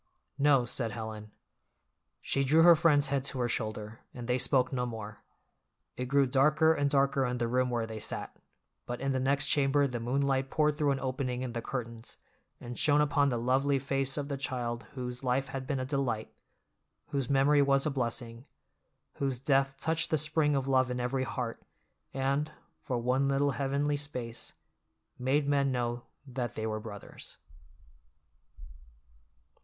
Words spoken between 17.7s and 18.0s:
a